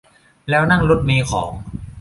[0.49, 1.51] แล้วนั่งรถเมล์ของ